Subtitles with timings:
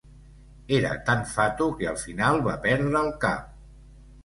[0.77, 3.49] Era tan fatu que al final va perdre el cap.